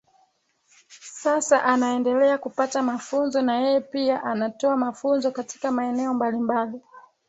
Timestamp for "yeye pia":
3.59-4.23